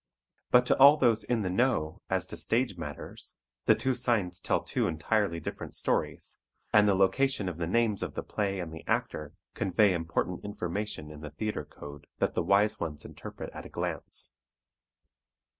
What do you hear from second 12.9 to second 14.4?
interpret at a glance.